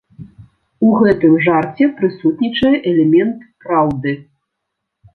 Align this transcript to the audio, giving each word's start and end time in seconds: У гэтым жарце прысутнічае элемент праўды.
У 0.87 0.89
гэтым 1.01 1.33
жарце 1.49 1.91
прысутнічае 2.01 2.75
элемент 2.95 3.47
праўды. 3.67 4.19